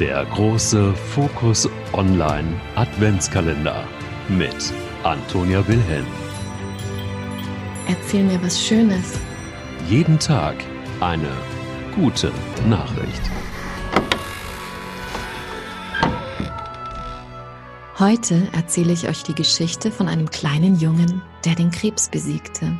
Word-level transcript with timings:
Der 0.00 0.24
große 0.24 0.94
Fokus 0.94 1.68
Online 1.92 2.58
Adventskalender 2.74 3.84
mit 4.30 4.72
Antonia 5.02 5.58
Wilhelm. 5.68 6.06
Erzähl 7.86 8.24
mir 8.24 8.42
was 8.42 8.58
Schönes. 8.58 9.20
Jeden 9.90 10.18
Tag 10.18 10.56
eine 11.00 11.28
gute 11.94 12.32
Nachricht. 12.66 13.20
Heute 17.98 18.48
erzähle 18.52 18.94
ich 18.94 19.06
euch 19.06 19.22
die 19.22 19.34
Geschichte 19.34 19.90
von 19.90 20.08
einem 20.08 20.30
kleinen 20.30 20.80
Jungen, 20.80 21.20
der 21.44 21.56
den 21.56 21.70
Krebs 21.70 22.08
besiegte. 22.08 22.74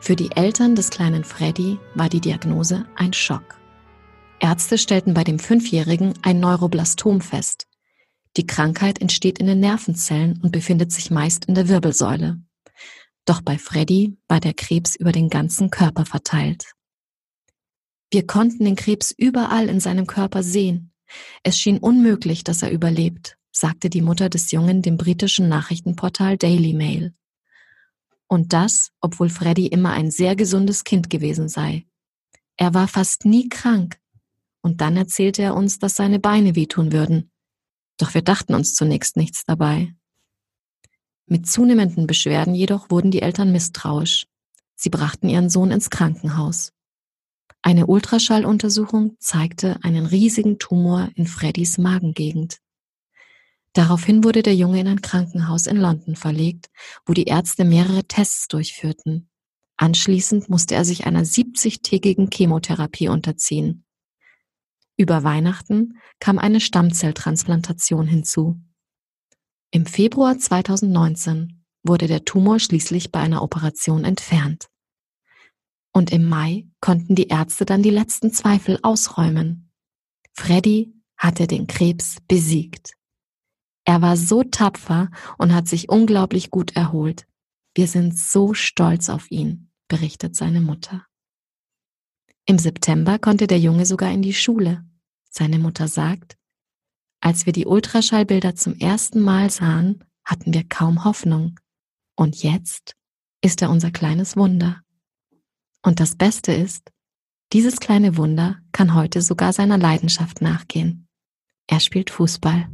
Für 0.00 0.16
die 0.16 0.32
Eltern 0.34 0.74
des 0.74 0.88
kleinen 0.88 1.24
Freddy 1.24 1.78
war 1.94 2.08
die 2.08 2.22
Diagnose 2.22 2.86
ein 2.94 3.12
Schock. 3.12 3.58
Ärzte 4.40 4.78
stellten 4.78 5.14
bei 5.14 5.24
dem 5.24 5.38
Fünfjährigen 5.38 6.14
ein 6.22 6.40
Neuroblastom 6.40 7.20
fest. 7.20 7.66
Die 8.36 8.46
Krankheit 8.46 9.00
entsteht 9.00 9.38
in 9.38 9.46
den 9.46 9.60
Nervenzellen 9.60 10.40
und 10.42 10.52
befindet 10.52 10.92
sich 10.92 11.10
meist 11.10 11.46
in 11.46 11.54
der 11.54 11.68
Wirbelsäule. 11.68 12.40
Doch 13.24 13.40
bei 13.40 13.58
Freddy 13.58 14.18
war 14.28 14.40
der 14.40 14.54
Krebs 14.54 14.94
über 14.94 15.10
den 15.10 15.30
ganzen 15.30 15.70
Körper 15.70 16.04
verteilt. 16.04 16.72
Wir 18.10 18.26
konnten 18.26 18.64
den 18.64 18.76
Krebs 18.76 19.12
überall 19.16 19.68
in 19.68 19.80
seinem 19.80 20.06
Körper 20.06 20.42
sehen. 20.42 20.92
Es 21.42 21.58
schien 21.58 21.78
unmöglich, 21.78 22.44
dass 22.44 22.62
er 22.62 22.70
überlebt, 22.70 23.36
sagte 23.50 23.90
die 23.90 24.02
Mutter 24.02 24.28
des 24.28 24.52
Jungen 24.52 24.82
dem 24.82 24.96
britischen 24.96 25.48
Nachrichtenportal 25.48 26.36
Daily 26.36 26.72
Mail. 26.72 27.14
Und 28.28 28.52
das, 28.52 28.92
obwohl 29.00 29.28
Freddy 29.28 29.66
immer 29.66 29.92
ein 29.92 30.10
sehr 30.10 30.36
gesundes 30.36 30.84
Kind 30.84 31.10
gewesen 31.10 31.48
sei. 31.48 31.86
Er 32.56 32.74
war 32.74 32.88
fast 32.88 33.24
nie 33.24 33.48
krank, 33.48 33.98
und 34.66 34.80
dann 34.80 34.96
erzählte 34.96 35.42
er 35.42 35.54
uns, 35.54 35.78
dass 35.78 35.94
seine 35.94 36.18
Beine 36.18 36.56
wehtun 36.56 36.90
würden. 36.90 37.30
Doch 37.98 38.14
wir 38.14 38.22
dachten 38.22 38.52
uns 38.52 38.74
zunächst 38.74 39.16
nichts 39.16 39.44
dabei. 39.46 39.94
Mit 41.26 41.46
zunehmenden 41.46 42.08
Beschwerden 42.08 42.52
jedoch 42.52 42.90
wurden 42.90 43.12
die 43.12 43.22
Eltern 43.22 43.52
misstrauisch. 43.52 44.26
Sie 44.74 44.90
brachten 44.90 45.28
ihren 45.28 45.50
Sohn 45.50 45.70
ins 45.70 45.88
Krankenhaus. 45.88 46.72
Eine 47.62 47.86
Ultraschalluntersuchung 47.86 49.16
zeigte 49.20 49.78
einen 49.84 50.04
riesigen 50.04 50.58
Tumor 50.58 51.10
in 51.14 51.28
Freddys 51.28 51.78
Magengegend. 51.78 52.58
Daraufhin 53.72 54.24
wurde 54.24 54.42
der 54.42 54.56
Junge 54.56 54.80
in 54.80 54.88
ein 54.88 55.00
Krankenhaus 55.00 55.68
in 55.68 55.76
London 55.76 56.16
verlegt, 56.16 56.70
wo 57.04 57.12
die 57.12 57.24
Ärzte 57.26 57.64
mehrere 57.64 58.02
Tests 58.02 58.48
durchführten. 58.48 59.28
Anschließend 59.76 60.48
musste 60.48 60.74
er 60.74 60.84
sich 60.84 61.06
einer 61.06 61.22
70-tägigen 61.22 62.34
Chemotherapie 62.34 63.08
unterziehen. 63.08 63.85
Über 64.96 65.24
Weihnachten 65.24 65.98
kam 66.20 66.38
eine 66.38 66.60
Stammzelltransplantation 66.60 68.06
hinzu. 68.06 68.60
Im 69.70 69.84
Februar 69.84 70.38
2019 70.38 71.64
wurde 71.82 72.06
der 72.06 72.24
Tumor 72.24 72.58
schließlich 72.58 73.12
bei 73.12 73.20
einer 73.20 73.42
Operation 73.42 74.04
entfernt. 74.04 74.68
Und 75.92 76.12
im 76.12 76.28
Mai 76.28 76.66
konnten 76.80 77.14
die 77.14 77.28
Ärzte 77.28 77.64
dann 77.64 77.82
die 77.82 77.90
letzten 77.90 78.32
Zweifel 78.32 78.78
ausräumen. 78.82 79.70
Freddy 80.32 80.94
hatte 81.16 81.46
den 81.46 81.66
Krebs 81.66 82.18
besiegt. 82.28 82.92
Er 83.84 84.02
war 84.02 84.16
so 84.16 84.42
tapfer 84.42 85.10
und 85.38 85.54
hat 85.54 85.68
sich 85.68 85.88
unglaublich 85.88 86.50
gut 86.50 86.74
erholt. 86.74 87.26
Wir 87.74 87.86
sind 87.86 88.18
so 88.18 88.52
stolz 88.52 89.08
auf 89.08 89.30
ihn, 89.30 89.70
berichtet 89.88 90.34
seine 90.36 90.60
Mutter. 90.60 91.06
Im 92.48 92.58
September 92.58 93.18
konnte 93.18 93.48
der 93.48 93.58
Junge 93.58 93.86
sogar 93.86 94.12
in 94.12 94.22
die 94.22 94.32
Schule. 94.32 94.84
Seine 95.28 95.58
Mutter 95.58 95.88
sagt, 95.88 96.36
als 97.20 97.44
wir 97.44 97.52
die 97.52 97.66
Ultraschallbilder 97.66 98.54
zum 98.54 98.78
ersten 98.78 99.20
Mal 99.20 99.50
sahen, 99.50 100.04
hatten 100.24 100.54
wir 100.54 100.62
kaum 100.62 101.04
Hoffnung. 101.04 101.58
Und 102.14 102.44
jetzt 102.44 102.94
ist 103.42 103.62
er 103.62 103.70
unser 103.70 103.90
kleines 103.90 104.36
Wunder. 104.36 104.80
Und 105.82 105.98
das 105.98 106.14
Beste 106.14 106.52
ist, 106.52 106.92
dieses 107.52 107.80
kleine 107.80 108.16
Wunder 108.16 108.58
kann 108.70 108.94
heute 108.94 109.22
sogar 109.22 109.52
seiner 109.52 109.76
Leidenschaft 109.76 110.40
nachgehen. 110.40 111.08
Er 111.66 111.80
spielt 111.80 112.10
Fußball. 112.10 112.68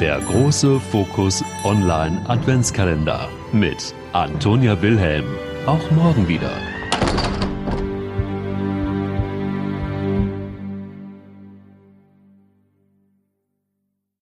Der 0.00 0.20
große 0.22 0.80
Fokus 0.80 1.44
Online 1.64 2.28
Adventskalender 2.28 3.28
mit 3.52 3.94
Antonia 4.14 4.80
Wilhelm. 4.80 5.26
Auch 5.66 5.90
morgen 5.90 6.28
wieder. 6.28 6.73